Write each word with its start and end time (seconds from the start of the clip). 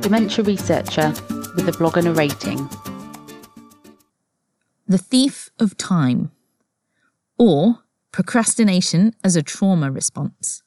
dementia 0.00 0.42
researcher 0.42 1.12
with 1.54 1.68
a 1.68 1.76
blog 1.76 1.98
and 1.98 2.08
a 2.08 2.12
rating. 2.12 2.56
The 4.88 4.98
Thief 4.98 5.50
of 5.58 5.76
Time, 5.76 6.32
or 7.38 7.80
Procrastination 8.10 9.14
as 9.22 9.36
a 9.36 9.42
Trauma 9.42 9.90
Response. 9.90 10.62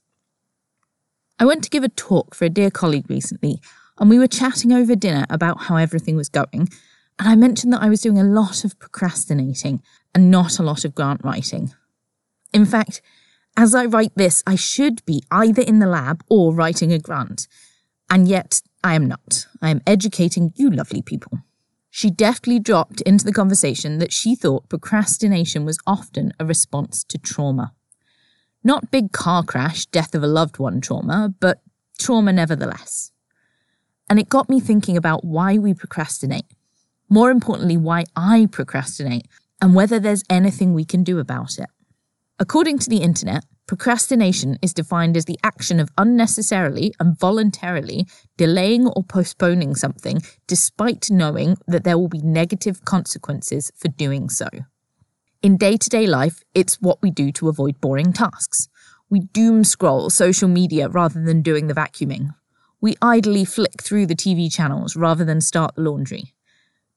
I 1.40 1.46
went 1.46 1.64
to 1.64 1.70
give 1.70 1.84
a 1.84 1.90
talk 1.90 2.36
for 2.36 2.46
a 2.46 2.50
dear 2.50 2.70
colleague 2.70 3.10
recently, 3.10 3.60
and 4.00 4.10
we 4.10 4.20
were 4.20 4.28
chatting 4.28 4.72
over 4.72 4.96
dinner 4.96 5.26
about 5.30 5.64
how 5.64 5.78
everything 5.78 6.16
was 6.16 6.30
going. 6.30 6.70
And 7.20 7.28
I 7.28 7.36
mentioned 7.36 7.74
that 7.74 7.82
I 7.82 7.90
was 7.90 8.02
doing 8.02 8.20
a 8.20 8.24
lot 8.24 8.64
of 8.64 8.78
procrastinating 8.80 9.82
and 10.14 10.30
not 10.30 10.60
a 10.60 10.64
lot 10.64 10.86
of 10.86 10.96
grant 10.96 11.22
writing. 11.24 11.74
In 12.54 12.66
fact, 12.66 13.02
as 13.58 13.74
I 13.74 13.86
write 13.86 14.14
this, 14.16 14.44
I 14.46 14.56
should 14.56 15.04
be 15.06 15.24
either 15.32 15.62
in 15.62 15.80
the 15.80 15.88
lab 15.88 16.24
or 16.30 16.54
writing 16.54 16.94
a 16.94 17.00
grant. 17.00 17.48
And 18.10 18.28
yet, 18.28 18.62
I 18.84 18.96
am 18.96 19.08
not. 19.08 19.48
I 19.62 19.70
am 19.70 19.82
educating 19.88 20.52
you 20.56 20.70
lovely 20.70 21.02
people. 21.02 21.40
She 21.90 22.10
deftly 22.10 22.60
dropped 22.60 23.02
into 23.02 23.24
the 23.24 23.32
conversation 23.32 24.00
that 24.00 24.12
she 24.12 24.36
thought 24.36 24.68
procrastination 24.68 25.64
was 25.64 25.80
often 25.86 26.34
a 26.40 26.46
response 26.46 27.04
to 27.06 27.18
trauma. 27.18 27.74
Not 28.64 28.92
big 28.92 29.12
car 29.12 29.44
crash, 29.44 29.86
death 29.86 30.16
of 30.16 30.24
a 30.24 30.28
loved 30.28 30.58
one 30.58 30.82
trauma, 30.82 31.34
but 31.40 31.62
trauma 32.00 32.34
nevertheless. 32.34 33.12
And 34.10 34.20
it 34.20 34.30
got 34.30 34.50
me 34.50 34.60
thinking 34.60 34.98
about 34.98 35.24
why 35.24 35.58
we 35.58 35.74
procrastinate. 35.74 36.46
More 37.10 37.32
importantly, 37.32 37.78
why 37.78 38.06
I 38.16 38.48
procrastinate 38.52 39.28
and 39.62 39.76
whether 39.76 40.00
there's 40.00 40.24
anything 40.30 40.74
we 40.74 40.86
can 40.86 41.04
do 41.04 41.20
about 41.20 41.58
it. 41.60 41.70
According 42.40 42.80
to 42.80 42.90
the 42.90 42.98
internet, 42.98 43.46
procrastination 43.68 44.58
is 44.62 44.74
defined 44.74 45.16
as 45.16 45.26
the 45.26 45.40
action 45.44 45.80
of 45.80 45.90
unnecessarily 45.98 46.94
and 47.00 47.18
voluntarily 47.18 48.06
delaying 48.38 48.88
or 48.88 49.04
postponing 49.04 49.76
something 49.76 50.22
despite 50.48 51.10
knowing 51.10 51.58
that 51.68 51.84
there 51.84 51.98
will 51.98 52.10
be 52.10 52.22
negative 52.22 52.84
consequences 52.86 53.72
for 53.76 53.88
doing 53.88 54.30
so. 54.30 54.48
In 55.42 55.58
day 55.58 55.78
to 55.78 55.90
day 55.90 56.08
life, 56.08 56.42
it's 56.54 56.82
what 56.82 57.02
we 57.02 57.12
do 57.12 57.32
to 57.34 57.50
avoid 57.50 57.82
boring 57.82 58.14
tasks. 58.14 58.70
We 59.10 59.20
doom 59.20 59.64
scroll 59.64 60.10
social 60.10 60.48
media 60.48 60.88
rather 60.88 61.24
than 61.24 61.42
doing 61.42 61.68
the 61.68 61.74
vacuuming. 61.74 62.34
We 62.82 62.96
idly 63.02 63.46
flick 63.46 63.82
through 63.82 64.08
the 64.08 64.16
TV 64.16 64.52
channels 64.54 64.96
rather 64.96 65.24
than 65.24 65.42
start 65.42 65.76
the 65.76 65.82
laundry. 65.82 66.34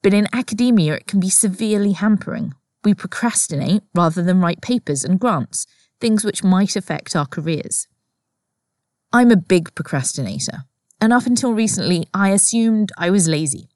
But 0.03 0.15
in 0.15 0.29
academia, 0.33 0.95
it 0.95 1.07
can 1.07 1.21
be 1.21 1.29
severely 1.29 1.93
hampering. 1.93 2.55
We 2.85 2.95
procrastinate 2.95 3.83
rather 3.95 4.23
than 4.23 4.41
write 4.41 4.63
papers 4.63 5.05
and 5.05 5.19
grants, 5.19 5.67
things 6.01 6.25
which 6.25 6.45
might 6.45 6.77
affect 6.77 7.17
our 7.17 7.27
careers. 7.27 7.89
I'm 9.13 9.31
a 9.31 9.37
big 9.37 9.75
procrastinator, 9.75 10.65
and 11.01 11.13
up 11.13 11.27
until 11.27 11.53
recently, 11.53 12.07
I 12.13 12.31
assumed 12.31 12.91
I 12.99 13.11
was 13.11 13.29
lazy. 13.29 13.69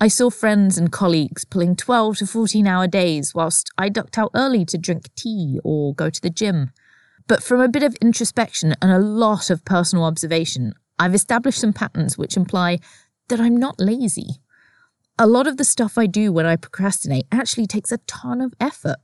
I 0.00 0.06
saw 0.06 0.30
friends 0.30 0.78
and 0.78 0.92
colleagues 0.92 1.44
pulling 1.44 1.74
12 1.74 2.18
to 2.18 2.26
14 2.26 2.66
hour 2.68 2.86
days 2.86 3.34
whilst 3.34 3.70
I 3.76 3.88
ducked 3.88 4.16
out 4.16 4.30
early 4.32 4.64
to 4.66 4.78
drink 4.78 5.12
tea 5.16 5.58
or 5.64 5.92
go 5.92 6.08
to 6.08 6.20
the 6.20 6.30
gym. 6.30 6.70
But 7.26 7.42
from 7.42 7.60
a 7.60 7.68
bit 7.68 7.82
of 7.82 7.96
introspection 7.96 8.76
and 8.80 8.92
a 8.92 9.00
lot 9.00 9.50
of 9.50 9.64
personal 9.64 10.04
observation, 10.04 10.74
I've 11.00 11.14
established 11.14 11.60
some 11.60 11.72
patterns 11.72 12.16
which 12.16 12.36
imply 12.36 12.78
that 13.28 13.40
I'm 13.40 13.56
not 13.56 13.80
lazy. 13.80 14.40
A 15.18 15.26
lot 15.26 15.48
of 15.48 15.56
the 15.56 15.64
stuff 15.64 15.98
I 15.98 16.06
do 16.06 16.32
when 16.32 16.46
I 16.46 16.54
procrastinate 16.54 17.26
actually 17.32 17.66
takes 17.66 17.90
a 17.90 17.98
ton 17.98 18.40
of 18.40 18.54
effort. 18.60 18.98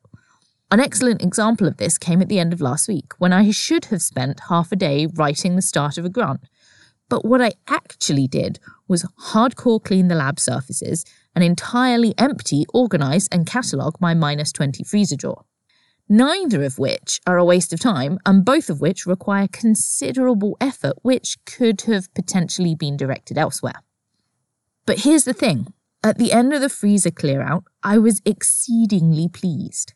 An 0.70 0.80
excellent 0.80 1.22
example 1.22 1.68
of 1.68 1.76
this 1.76 1.98
came 1.98 2.20
at 2.20 2.28
the 2.28 2.38
end 2.38 2.52
of 2.52 2.60
last 2.60 2.88
week 2.88 3.12
when 3.18 3.32
I 3.32 3.50
should 3.50 3.86
have 3.86 4.02
spent 4.02 4.48
half 4.48 4.72
a 4.72 4.76
day 4.76 5.06
writing 5.06 5.56
the 5.56 5.62
start 5.62 5.98
of 5.98 6.04
a 6.04 6.08
grant. 6.10 6.40
But 7.08 7.24
what 7.24 7.42
I 7.42 7.52
actually 7.68 8.26
did 8.26 8.58
was 8.88 9.06
hardcore 9.30 9.82
clean 9.82 10.08
the 10.08 10.14
lab 10.14 10.40
surfaces 10.40 11.04
and 11.34 11.44
entirely 11.44 12.14
empty, 12.18 12.64
organise, 12.72 13.28
and 13.28 13.46
catalogue 13.46 13.96
my 14.00 14.14
minus 14.14 14.52
20 14.52 14.82
freezer 14.84 15.16
drawer. 15.16 15.44
Neither 16.08 16.62
of 16.64 16.78
which 16.78 17.20
are 17.26 17.38
a 17.38 17.44
waste 17.44 17.72
of 17.72 17.80
time, 17.80 18.18
and 18.26 18.44
both 18.44 18.68
of 18.68 18.80
which 18.80 19.06
require 19.06 19.48
considerable 19.48 20.56
effort, 20.60 20.96
which 21.02 21.38
could 21.46 21.82
have 21.82 22.12
potentially 22.14 22.74
been 22.74 22.96
directed 22.96 23.38
elsewhere. 23.38 23.80
But 24.86 25.00
here's 25.00 25.24
the 25.24 25.32
thing 25.32 25.72
at 26.02 26.18
the 26.18 26.32
end 26.32 26.52
of 26.52 26.60
the 26.60 26.68
freezer 26.68 27.10
clear 27.10 27.40
out, 27.40 27.64
I 27.82 27.96
was 27.96 28.20
exceedingly 28.26 29.28
pleased. 29.28 29.94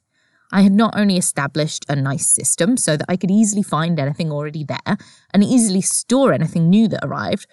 I 0.51 0.63
had 0.63 0.73
not 0.73 0.95
only 0.97 1.17
established 1.17 1.85
a 1.89 1.97
nice 1.97 2.27
system 2.27 2.77
so 2.77 2.97
that 2.97 3.07
I 3.09 3.17
could 3.17 3.31
easily 3.31 3.63
find 3.63 3.99
anything 3.99 4.33
already 4.33 4.65
there 4.65 4.97
and 5.33 5.45
easily 5.45 5.83
store 5.83 6.33
anything 6.33 6.71
new 6.71 6.89
that 6.89 7.05
arrived, 7.05 7.47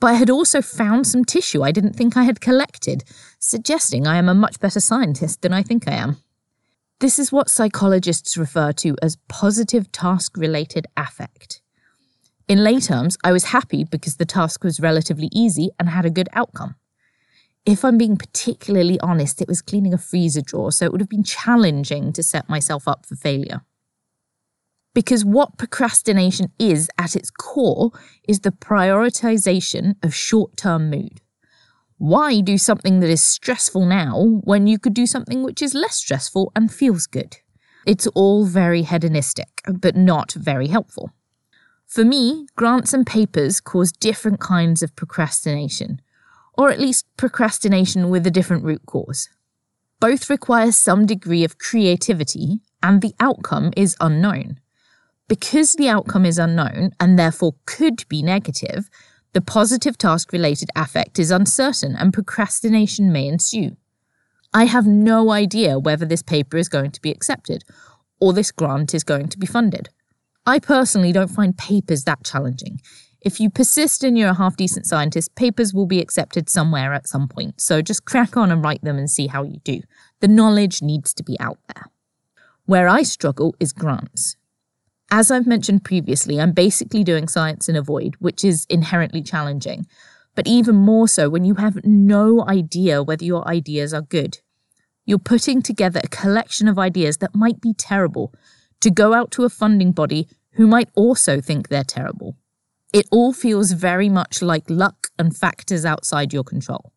but 0.00 0.08
I 0.08 0.14
had 0.14 0.30
also 0.30 0.62
found 0.62 1.06
some 1.06 1.24
tissue 1.24 1.62
I 1.62 1.72
didn't 1.72 1.94
think 1.94 2.16
I 2.16 2.24
had 2.24 2.40
collected, 2.40 3.04
suggesting 3.38 4.06
I 4.06 4.16
am 4.16 4.28
a 4.28 4.34
much 4.34 4.58
better 4.58 4.80
scientist 4.80 5.42
than 5.42 5.52
I 5.52 5.62
think 5.62 5.86
I 5.86 5.92
am. 5.92 6.16
This 7.00 7.18
is 7.18 7.32
what 7.32 7.48
psychologists 7.48 8.36
refer 8.36 8.72
to 8.72 8.96
as 9.00 9.16
positive 9.28 9.90
task 9.92 10.36
related 10.36 10.86
affect. 10.96 11.62
In 12.48 12.64
lay 12.64 12.80
terms, 12.80 13.16
I 13.22 13.32
was 13.32 13.44
happy 13.44 13.84
because 13.84 14.16
the 14.16 14.26
task 14.26 14.64
was 14.64 14.80
relatively 14.80 15.28
easy 15.32 15.70
and 15.78 15.88
had 15.88 16.04
a 16.04 16.10
good 16.10 16.28
outcome. 16.32 16.74
If 17.66 17.84
I'm 17.84 17.98
being 17.98 18.16
particularly 18.16 18.98
honest, 19.00 19.42
it 19.42 19.48
was 19.48 19.60
cleaning 19.62 19.92
a 19.92 19.98
freezer 19.98 20.40
drawer, 20.40 20.72
so 20.72 20.86
it 20.86 20.92
would 20.92 21.00
have 21.00 21.10
been 21.10 21.24
challenging 21.24 22.12
to 22.14 22.22
set 22.22 22.48
myself 22.48 22.88
up 22.88 23.04
for 23.04 23.16
failure. 23.16 23.62
Because 24.94 25.24
what 25.24 25.58
procrastination 25.58 26.50
is 26.58 26.88
at 26.98 27.14
its 27.14 27.30
core 27.30 27.92
is 28.26 28.40
the 28.40 28.50
prioritization 28.50 29.94
of 30.02 30.14
short 30.14 30.56
term 30.56 30.90
mood. 30.90 31.20
Why 31.98 32.40
do 32.40 32.56
something 32.56 33.00
that 33.00 33.10
is 33.10 33.22
stressful 33.22 33.84
now 33.84 34.40
when 34.42 34.66
you 34.66 34.78
could 34.78 34.94
do 34.94 35.06
something 35.06 35.42
which 35.42 35.60
is 35.60 35.74
less 35.74 35.96
stressful 35.96 36.50
and 36.56 36.72
feels 36.72 37.06
good? 37.06 37.36
It's 37.86 38.06
all 38.08 38.46
very 38.46 38.82
hedonistic, 38.82 39.60
but 39.66 39.96
not 39.96 40.32
very 40.32 40.68
helpful. 40.68 41.10
For 41.86 42.04
me, 42.04 42.46
grants 42.56 42.94
and 42.94 43.06
papers 43.06 43.60
cause 43.60 43.92
different 43.92 44.40
kinds 44.40 44.82
of 44.82 44.96
procrastination 44.96 46.00
or 46.60 46.70
at 46.70 46.78
least 46.78 47.06
procrastination 47.16 48.10
with 48.10 48.26
a 48.26 48.30
different 48.30 48.62
root 48.62 48.84
cause. 48.84 49.30
Both 49.98 50.28
require 50.28 50.72
some 50.72 51.06
degree 51.06 51.42
of 51.42 51.56
creativity, 51.56 52.60
and 52.82 53.00
the 53.00 53.14
outcome 53.18 53.72
is 53.78 53.96
unknown. 53.98 54.60
Because 55.26 55.72
the 55.72 55.88
outcome 55.88 56.26
is 56.26 56.38
unknown 56.38 56.90
and 57.00 57.18
therefore 57.18 57.54
could 57.64 58.06
be 58.10 58.20
negative, 58.20 58.90
the 59.32 59.40
positive 59.40 59.96
task 59.96 60.32
related 60.34 60.68
affect 60.76 61.18
is 61.18 61.30
uncertain 61.30 61.96
and 61.96 62.12
procrastination 62.12 63.10
may 63.10 63.26
ensue. 63.26 63.78
I 64.52 64.64
have 64.66 64.86
no 64.86 65.30
idea 65.30 65.78
whether 65.78 66.04
this 66.04 66.22
paper 66.22 66.58
is 66.58 66.68
going 66.68 66.90
to 66.90 67.00
be 67.00 67.10
accepted 67.10 67.64
or 68.20 68.34
this 68.34 68.52
grant 68.52 68.92
is 68.92 69.02
going 69.02 69.28
to 69.30 69.38
be 69.38 69.46
funded. 69.46 69.88
I 70.44 70.58
personally 70.58 71.12
don't 71.12 71.28
find 71.28 71.56
papers 71.56 72.04
that 72.04 72.22
challenging. 72.22 72.82
If 73.20 73.38
you 73.38 73.50
persist 73.50 74.02
and 74.02 74.16
you're 74.16 74.30
a 74.30 74.34
half 74.34 74.56
decent 74.56 74.86
scientist, 74.86 75.34
papers 75.34 75.74
will 75.74 75.86
be 75.86 76.00
accepted 76.00 76.48
somewhere 76.48 76.94
at 76.94 77.06
some 77.06 77.28
point. 77.28 77.60
So 77.60 77.82
just 77.82 78.06
crack 78.06 78.36
on 78.36 78.50
and 78.50 78.64
write 78.64 78.82
them 78.82 78.96
and 78.96 79.10
see 79.10 79.26
how 79.26 79.42
you 79.42 79.60
do. 79.62 79.82
The 80.20 80.28
knowledge 80.28 80.80
needs 80.80 81.12
to 81.14 81.22
be 81.22 81.38
out 81.38 81.58
there. 81.74 81.84
Where 82.64 82.88
I 82.88 83.02
struggle 83.02 83.54
is 83.60 83.72
grants. 83.72 84.36
As 85.10 85.30
I've 85.30 85.46
mentioned 85.46 85.84
previously, 85.84 86.40
I'm 86.40 86.52
basically 86.52 87.04
doing 87.04 87.28
science 87.28 87.68
in 87.68 87.76
a 87.76 87.82
void, 87.82 88.14
which 88.20 88.44
is 88.44 88.66
inherently 88.70 89.22
challenging, 89.22 89.86
but 90.34 90.46
even 90.46 90.76
more 90.76 91.08
so 91.08 91.28
when 91.28 91.44
you 91.44 91.56
have 91.56 91.84
no 91.84 92.46
idea 92.48 93.02
whether 93.02 93.24
your 93.24 93.46
ideas 93.46 93.92
are 93.92 94.02
good. 94.02 94.38
You're 95.04 95.18
putting 95.18 95.60
together 95.62 96.00
a 96.02 96.08
collection 96.08 96.68
of 96.68 96.78
ideas 96.78 97.16
that 97.18 97.34
might 97.34 97.60
be 97.60 97.74
terrible 97.74 98.32
to 98.80 98.90
go 98.90 99.12
out 99.12 99.30
to 99.32 99.44
a 99.44 99.50
funding 99.50 99.92
body 99.92 100.28
who 100.52 100.66
might 100.66 100.88
also 100.94 101.40
think 101.40 101.68
they're 101.68 101.84
terrible. 101.84 102.36
It 102.92 103.06
all 103.12 103.32
feels 103.32 103.70
very 103.70 104.08
much 104.08 104.42
like 104.42 104.64
luck 104.68 105.08
and 105.18 105.36
factors 105.36 105.84
outside 105.84 106.32
your 106.32 106.42
control. 106.42 106.92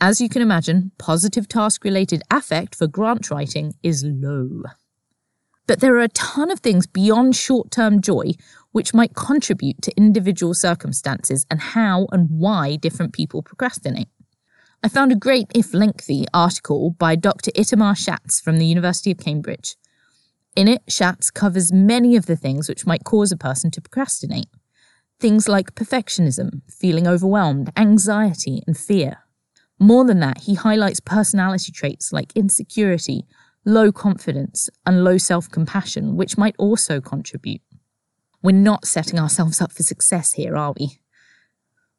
As 0.00 0.20
you 0.20 0.28
can 0.28 0.42
imagine, 0.42 0.92
positive 0.98 1.48
task 1.48 1.82
related 1.82 2.22
affect 2.30 2.74
for 2.74 2.86
grant 2.86 3.30
writing 3.30 3.74
is 3.82 4.04
low. 4.04 4.64
But 5.66 5.80
there 5.80 5.94
are 5.96 6.02
a 6.02 6.08
ton 6.08 6.50
of 6.50 6.60
things 6.60 6.86
beyond 6.86 7.36
short 7.36 7.70
term 7.70 8.00
joy 8.00 8.32
which 8.72 8.94
might 8.94 9.14
contribute 9.14 9.80
to 9.82 9.96
individual 9.96 10.54
circumstances 10.54 11.46
and 11.50 11.60
how 11.60 12.06
and 12.12 12.28
why 12.30 12.76
different 12.76 13.12
people 13.12 13.42
procrastinate. 13.42 14.08
I 14.82 14.88
found 14.88 15.10
a 15.10 15.16
great, 15.16 15.46
if 15.54 15.74
lengthy, 15.74 16.26
article 16.32 16.90
by 16.90 17.16
Dr. 17.16 17.50
Itamar 17.52 17.96
Shatz 17.96 18.40
from 18.40 18.58
the 18.58 18.66
University 18.66 19.10
of 19.10 19.18
Cambridge. 19.18 19.76
In 20.54 20.68
it, 20.68 20.82
Shatz 20.86 21.32
covers 21.32 21.72
many 21.72 22.14
of 22.14 22.26
the 22.26 22.36
things 22.36 22.68
which 22.68 22.86
might 22.86 23.04
cause 23.04 23.32
a 23.32 23.36
person 23.36 23.70
to 23.72 23.80
procrastinate. 23.80 24.48
Things 25.20 25.48
like 25.48 25.74
perfectionism, 25.74 26.62
feeling 26.70 27.08
overwhelmed, 27.08 27.72
anxiety, 27.76 28.62
and 28.66 28.76
fear. 28.78 29.18
More 29.80 30.04
than 30.04 30.20
that, 30.20 30.42
he 30.42 30.54
highlights 30.54 31.00
personality 31.00 31.72
traits 31.72 32.12
like 32.12 32.32
insecurity, 32.36 33.26
low 33.64 33.90
confidence, 33.90 34.70
and 34.86 35.02
low 35.02 35.18
self 35.18 35.50
compassion, 35.50 36.16
which 36.16 36.38
might 36.38 36.54
also 36.56 37.00
contribute. 37.00 37.62
We're 38.42 38.52
not 38.52 38.86
setting 38.86 39.18
ourselves 39.18 39.60
up 39.60 39.72
for 39.72 39.82
success 39.82 40.34
here, 40.34 40.56
are 40.56 40.72
we? 40.78 41.00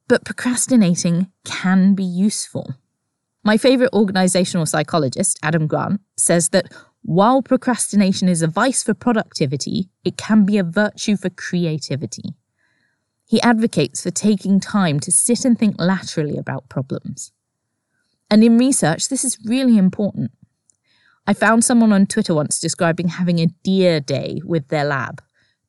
But 0.07 0.23
procrastinating 0.23 1.29
can 1.43 1.95
be 1.95 2.05
useful. 2.05 2.75
My 3.43 3.57
favourite 3.57 3.91
organisational 3.91 4.67
psychologist, 4.67 5.37
Adam 5.43 5.67
Grant, 5.67 5.99
says 6.17 6.49
that 6.49 6.71
while 7.01 7.41
procrastination 7.41 8.29
is 8.29 8.41
a 8.41 8.47
vice 8.47 8.81
for 8.81 8.93
productivity, 8.93 9.89
it 10.05 10.17
can 10.17 10.45
be 10.45 10.57
a 10.57 10.63
virtue 10.63 11.17
for 11.17 11.29
creativity. 11.29 12.35
He 13.29 13.39
advocates 13.43 14.01
for 14.01 14.09
taking 14.09 14.59
time 14.59 14.99
to 15.01 15.11
sit 15.11 15.45
and 15.45 15.55
think 15.55 15.75
laterally 15.77 16.35
about 16.35 16.67
problems. 16.67 17.31
And 18.27 18.43
in 18.43 18.57
research, 18.57 19.07
this 19.07 19.23
is 19.23 19.37
really 19.45 19.77
important. 19.77 20.31
I 21.27 21.33
found 21.33 21.63
someone 21.63 21.93
on 21.93 22.07
Twitter 22.07 22.33
once 22.33 22.59
describing 22.59 23.09
having 23.09 23.37
a 23.37 23.53
dear 23.63 23.99
day 23.99 24.41
with 24.43 24.69
their 24.69 24.83
lab 24.83 25.21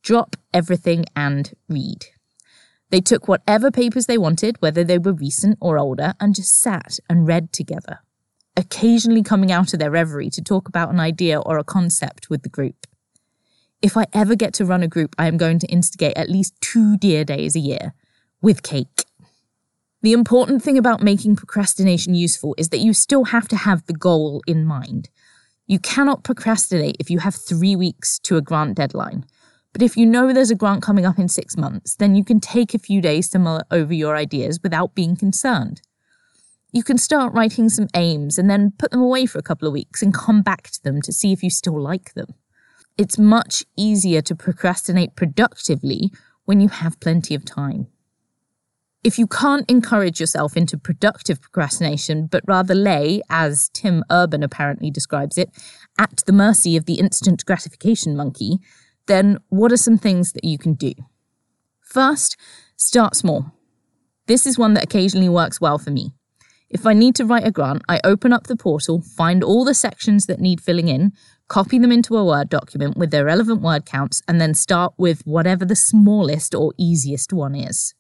drop 0.03 0.37
everything 0.55 1.05
and 1.15 1.53
read. 1.69 2.07
They 2.89 3.03
took 3.03 3.29
whatever 3.29 3.71
papers 3.71 4.07
they 4.07 4.17
wanted, 4.17 4.57
whether 4.61 4.83
they 4.83 4.97
were 4.97 5.13
recent 5.13 5.59
or 5.61 5.79
older, 5.79 6.15
and 6.19 6.35
just 6.35 6.63
sat 6.63 6.99
and 7.11 7.29
read 7.29 7.53
together, 7.53 7.99
occasionally 8.57 9.23
coming 9.23 9.53
out 9.53 9.75
of 9.75 9.79
their 9.79 9.91
reverie 9.91 10.31
to 10.31 10.43
talk 10.43 10.67
about 10.67 10.89
an 10.89 10.99
idea 10.99 11.39
or 11.39 11.59
a 11.59 11.65
concept 11.65 12.31
with 12.31 12.43
the 12.43 12.49
group. 12.49 12.87
If 13.83 13.97
I 13.97 14.07
ever 14.13 14.35
get 14.35 14.53
to 14.55 14.67
run 14.67 14.83
a 14.83 14.89
group, 14.89 15.15
I 15.19 15.27
am 15.27 15.39
going 15.39 15.59
to 15.61 15.67
instigate 15.69 16.17
at 16.17 16.29
least 16.29 16.55
two 16.61 16.99
dear 16.99 17.25
days 17.25 17.57
a 17.57 17.61
year 17.61 17.95
with 18.43 18.63
cake. 18.63 19.05
The 20.03 20.13
important 20.13 20.63
thing 20.63 20.77
about 20.77 21.03
making 21.03 21.37
procrastination 21.37 22.15
useful 22.15 22.55
is 22.59 22.69
that 22.71 22.81
you 22.81 22.93
still 22.93 23.25
have 23.25 23.49
to 23.49 23.57
have 23.57 23.87
the 23.87 23.95
goal 23.95 24.43
in 24.47 24.67
mind. 24.67 25.09
You 25.67 25.79
cannot 25.79 26.25
procrastinate 26.25 26.97
if 27.01 27.11
you 27.11 27.21
have 27.21 27.35
three 27.35 27.75
weeks 27.75 28.19
to 28.21 28.37
a 28.37 28.43
grant 28.43 28.77
deadline. 28.77 29.25
But 29.73 29.83
if 29.83 29.97
you 29.97 30.05
know 30.05 30.33
there's 30.33 30.51
a 30.51 30.57
grant 30.57 30.83
coming 30.83 31.07
up 31.07 31.19
in 31.19 31.29
six 31.29 31.57
months, 31.57 31.97
then 31.97 32.15
you 32.15 32.25
can 32.25 32.41
take 32.41 32.75
a 32.75 32.79
few 32.79 33.01
days 33.01 33.31
to 33.31 33.39
mull 33.39 33.63
over 33.71 33.95
your 33.95 34.17
ideas 34.17 34.61
without 34.63 34.95
being 34.95 35.17
concerned. 35.17 35.81
You 36.73 36.83
can 36.83 36.99
start 36.99 37.33
writing 37.33 37.69
some 37.69 37.89
aims 37.95 38.37
and 38.37 38.51
then 38.51 38.73
put 38.79 38.91
them 38.91 39.01
away 39.01 39.27
for 39.27 39.39
a 39.39 39.43
couple 39.43 39.67
of 39.67 39.73
weeks 39.73 40.03
and 40.03 40.13
come 40.13 40.43
back 40.43 40.71
to 40.71 40.83
them 40.83 41.01
to 41.03 41.13
see 41.13 41.33
if 41.33 41.43
you 41.43 41.51
still 41.51 41.81
like 41.81 42.13
them. 42.15 42.35
It's 43.01 43.19
much 43.19 43.65
easier 43.79 44.21
to 44.21 44.35
procrastinate 44.35 45.17
productively 45.17 46.11
when 46.45 46.61
you 46.61 46.69
have 46.69 47.01
plenty 47.01 47.35
of 47.35 47.47
time. 47.47 47.87
If 49.03 49.19
you 49.19 49.27
can't 49.27 49.65
encourage 49.71 50.21
yourself 50.21 50.55
into 50.55 50.77
productive 50.77 51.41
procrastination, 51.41 52.27
but 52.27 52.45
rather 52.47 52.75
lay, 52.75 53.23
as 53.31 53.71
Tim 53.73 54.05
Urban 54.11 54.43
apparently 54.43 54.91
describes 54.91 55.39
it, 55.39 55.49
at 55.99 56.23
the 56.27 56.35
mercy 56.35 56.77
of 56.77 56.85
the 56.85 56.99
instant 56.99 57.47
gratification 57.47 58.19
monkey, 58.19 58.59
then 59.07 59.39
what 59.49 59.73
are 59.73 59.79
some 59.79 59.97
things 59.97 60.33
that 60.33 60.45
you 60.45 60.59
can 60.59 60.75
do? 60.75 60.93
First, 61.81 62.37
start 62.77 63.17
small. 63.17 63.51
This 64.27 64.45
is 64.45 64.59
one 64.59 64.75
that 64.75 64.85
occasionally 64.85 65.31
works 65.31 65.59
well 65.59 65.79
for 65.79 65.91
me. 65.91 66.13
If 66.71 66.87
I 66.87 66.93
need 66.93 67.17
to 67.17 67.25
write 67.25 67.45
a 67.45 67.51
grant, 67.51 67.83
I 67.89 68.01
open 68.05 68.33
up 68.33 68.47
the 68.47 68.55
portal, 68.55 69.03
find 69.03 69.43
all 69.43 69.65
the 69.65 69.75
sections 69.75 70.27
that 70.27 70.39
need 70.39 70.61
filling 70.61 70.87
in, 70.87 71.13
copy 71.49 71.81
them 71.81 71.91
into 71.91 72.17
a 72.17 72.25
Word 72.25 72.49
document 72.49 72.97
with 72.97 73.11
their 73.11 73.25
relevant 73.25 73.61
word 73.61 73.85
counts, 73.85 74.23
and 74.29 74.41
then 74.41 74.55
start 74.55 74.95
with 74.97 75.27
whatever 75.27 75.65
the 75.65 75.75
smallest 75.75 76.55
or 76.55 76.73
easiest 76.79 77.33
one 77.33 77.57
is. 77.57 77.95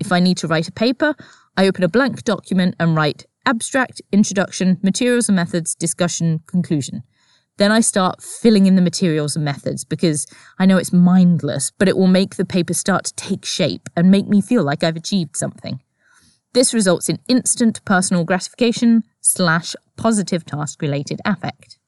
If 0.00 0.10
I 0.10 0.18
need 0.18 0.36
to 0.38 0.48
write 0.48 0.66
a 0.66 0.72
paper, 0.72 1.14
I 1.56 1.68
open 1.68 1.84
a 1.84 1.88
blank 1.88 2.24
document 2.24 2.74
and 2.80 2.96
write 2.96 3.24
abstract, 3.46 4.02
introduction, 4.10 4.78
materials 4.82 5.28
and 5.28 5.36
methods, 5.36 5.76
discussion, 5.76 6.40
conclusion. 6.48 7.04
Then 7.58 7.70
I 7.70 7.80
start 7.80 8.20
filling 8.20 8.66
in 8.66 8.74
the 8.74 8.82
materials 8.82 9.36
and 9.36 9.44
methods 9.44 9.84
because 9.84 10.26
I 10.58 10.66
know 10.66 10.78
it's 10.78 10.92
mindless, 10.92 11.70
but 11.78 11.88
it 11.88 11.96
will 11.96 12.08
make 12.08 12.34
the 12.34 12.44
paper 12.44 12.74
start 12.74 13.04
to 13.04 13.14
take 13.14 13.44
shape 13.44 13.88
and 13.96 14.10
make 14.10 14.26
me 14.26 14.40
feel 14.40 14.64
like 14.64 14.82
I've 14.82 14.96
achieved 14.96 15.36
something. 15.36 15.80
This 16.54 16.74
results 16.74 17.08
in 17.08 17.18
instant 17.28 17.84
personal 17.84 18.24
gratification 18.24 19.04
slash 19.20 19.74
positive 19.96 20.44
task 20.44 20.82
related 20.82 21.20
affect. 21.24 21.78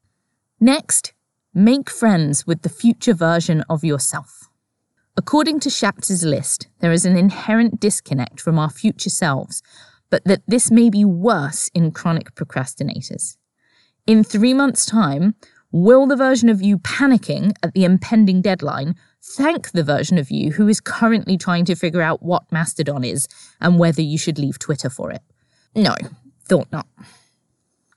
Next, 0.59 1.13
make 1.53 1.91
friends 1.91 2.47
with 2.47 2.63
the 2.63 2.69
future 2.69 3.15
version 3.15 3.63
of 3.69 3.85
yourself. 3.85 4.49
According 5.17 5.61
to 5.61 5.71
Shatz's 5.71 6.25
list, 6.25 6.69
there 6.81 6.93
is 6.93 7.05
an 7.05 7.17
inherent 7.17 7.79
disconnect 7.79 8.41
from 8.41 8.59
our 8.59 8.71
future 8.71 9.11
selves, 9.11 9.63
but 10.11 10.25
that 10.25 10.43
this 10.49 10.71
may 10.71 10.91
be 10.91 11.05
worse 11.05 11.71
in 11.75 11.93
chronic 11.93 12.35
procrastinators. 12.35 13.37
In 14.07 14.25
three 14.25 14.55
months' 14.55 14.87
time, 14.87 15.35
Will 15.77 16.07
the 16.07 16.15
version 16.15 16.49
of 16.49 16.63
you 16.63 16.79
panicking 16.79 17.51
at 17.61 17.75
the 17.75 17.85
impending 17.85 18.41
deadline 18.41 18.95
thank 19.25 19.73
the 19.73 19.83
version 19.83 20.19
of 20.19 20.31
you 20.31 20.53
who 20.53 20.69
is 20.69 20.81
currently 20.81 21.37
trying 21.39 21.65
to 21.65 21.75
figure 21.75 22.03
out 22.03 22.23
what 22.23 22.51
Mastodon 22.53 23.05
is 23.05 23.27
and 23.61 23.79
whether 23.79 24.03
you 24.03 24.19
should 24.19 24.39
leave 24.39 24.59
Twitter 24.59 24.91
for 24.91 25.11
it? 25.11 25.23
No, 25.75 25.95
thought 26.45 26.71
not. 26.71 26.87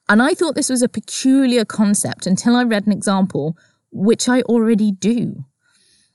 And 0.09 0.21
I 0.21 0.33
thought 0.33 0.56
this 0.56 0.69
was 0.69 0.81
a 0.81 0.89
peculiar 0.89 1.65
concept 1.65 2.25
until 2.25 2.56
I 2.56 2.63
read 2.63 2.88
an 2.88 2.94
example, 2.94 3.57
which 3.91 4.29
I 4.29 4.41
already 4.44 4.91
do. 4.91 5.45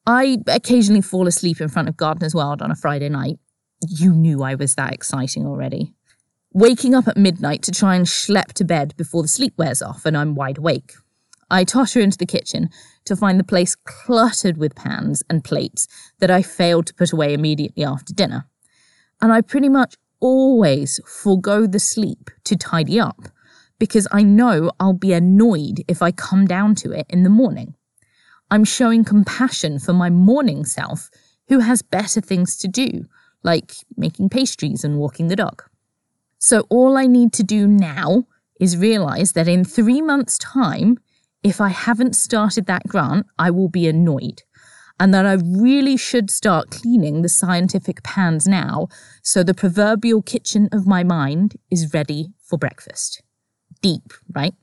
I 0.06 0.38
occasionally 0.46 1.02
fall 1.02 1.28
asleep 1.28 1.60
in 1.60 1.68
front 1.68 1.88
of 1.88 1.96
Gardener's 1.96 2.34
World 2.34 2.62
on 2.62 2.70
a 2.70 2.76
Friday 2.76 3.08
night. 3.08 3.38
You 3.86 4.12
knew 4.14 4.42
I 4.42 4.54
was 4.54 4.74
that 4.74 4.92
exciting 4.92 5.46
already. 5.46 5.94
Waking 6.54 6.94
up 6.94 7.06
at 7.06 7.16
midnight 7.16 7.62
to 7.62 7.70
try 7.70 7.94
and 7.94 8.06
schlep 8.06 8.52
to 8.54 8.64
bed 8.64 8.94
before 8.96 9.22
the 9.22 9.28
sleep 9.28 9.54
wears 9.56 9.82
off 9.82 10.04
and 10.04 10.16
I'm 10.16 10.34
wide 10.34 10.58
awake, 10.58 10.94
I 11.52 11.64
totter 11.64 12.00
into 12.00 12.16
the 12.16 12.25
kitchen 12.25 12.70
to 13.04 13.14
find 13.14 13.38
the 13.38 13.44
place 13.44 13.75
cluttered 13.75 14.56
with 14.56 14.75
pans 14.75 15.22
and 15.28 15.44
plates 15.44 15.87
that 16.19 16.31
I 16.31 16.40
failed 16.40 16.87
to 16.87 16.94
put 16.94 17.12
away 17.12 17.34
immediately 17.34 17.84
after 17.84 18.14
dinner. 18.14 18.46
And 19.20 19.32
I 19.32 19.43
pretty 19.43 19.69
much 19.69 19.96
always 20.19 20.99
forego 21.04 21.66
the 21.66 21.78
sleep 21.78 22.31
to 22.44 22.56
tidy 22.56 22.99
up 22.99 23.28
because 23.78 24.08
I 24.10 24.22
know 24.22 24.70
I'll 24.81 24.94
be 24.94 25.12
annoyed 25.12 25.84
if 25.87 26.00
I 26.00 26.10
come 26.10 26.46
down 26.46 26.75
to 26.76 26.93
it 26.93 27.06
in 27.10 27.22
the 27.22 27.28
morning. 27.28 27.75
I'm 28.50 28.64
showing 28.64 29.05
compassion 29.05 29.78
for 29.78 29.93
my 29.93 30.08
morning 30.08 30.64
self 30.64 31.10
who 31.48 31.58
has 31.58 31.82
better 31.82 32.22
things 32.22 32.56
to 32.58 32.69
do, 32.69 33.05
like 33.43 33.72
making 33.96 34.31
pastries 34.31 34.84
and 34.84 34.98
walking 34.98 35.28
the 35.28 35.37
dog. 35.37 35.62
So 36.38 36.60
all 36.70 36.96
I 36.96 37.06
need 37.06 37.34
to 37.34 37.43
do 37.43 37.66
now 37.66 38.25
is 38.58 38.78
realize 38.78 39.32
that 39.32 39.48
in 39.48 39.64
three 39.64 40.00
months' 40.00 40.38
time, 40.38 40.98
if 41.42 41.60
I 41.60 41.68
haven't 41.68 42.14
started 42.14 42.66
that 42.66 42.86
grant, 42.86 43.26
I 43.38 43.50
will 43.50 43.68
be 43.68 43.86
annoyed. 43.86 44.42
And 45.00 45.12
that 45.12 45.26
I 45.26 45.34
really 45.34 45.96
should 45.96 46.30
start 46.30 46.70
cleaning 46.70 47.22
the 47.22 47.28
scientific 47.28 48.02
pans 48.02 48.46
now 48.46 48.88
so 49.22 49.42
the 49.42 49.54
proverbial 49.54 50.22
kitchen 50.22 50.68
of 50.70 50.86
my 50.86 51.02
mind 51.02 51.56
is 51.70 51.93
ready 51.93 52.32
for 52.40 52.56
breakfast. 52.56 53.22
Deep, 53.81 54.12
right? 54.32 54.55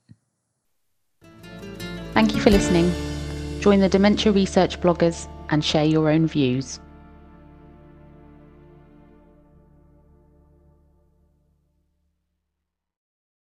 Thank 2.14 2.34
you 2.34 2.42
for 2.42 2.52
listening. 2.52 2.94
Join 3.60 3.80
the 3.80 3.90
dementia 3.90 4.32
research 4.32 4.80
bloggers 4.80 5.28
and 5.50 5.64
share 5.64 5.84
your 5.84 6.10
own 6.10 6.28
views. 6.28 6.80